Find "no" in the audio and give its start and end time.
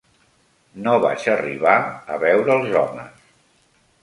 0.87-0.95